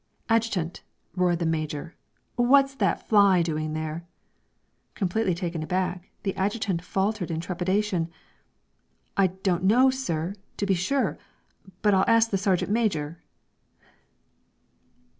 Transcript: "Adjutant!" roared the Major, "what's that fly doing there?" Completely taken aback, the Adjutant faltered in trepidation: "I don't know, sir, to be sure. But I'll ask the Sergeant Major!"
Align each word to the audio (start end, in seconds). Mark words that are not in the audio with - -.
"Adjutant!" 0.29 0.81
roared 1.15 1.37
the 1.37 1.45
Major, 1.45 1.95
"what's 2.35 2.73
that 2.73 3.07
fly 3.07 3.43
doing 3.43 3.73
there?" 3.73 4.03
Completely 4.95 5.35
taken 5.35 5.61
aback, 5.61 6.09
the 6.23 6.35
Adjutant 6.35 6.81
faltered 6.81 7.29
in 7.29 7.39
trepidation: 7.39 8.09
"I 9.15 9.27
don't 9.27 9.63
know, 9.63 9.91
sir, 9.91 10.33
to 10.57 10.65
be 10.65 10.73
sure. 10.73 11.19
But 11.83 11.93
I'll 11.93 12.05
ask 12.07 12.31
the 12.31 12.39
Sergeant 12.39 12.71
Major!" 12.71 13.21